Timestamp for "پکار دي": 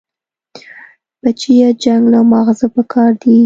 2.75-3.35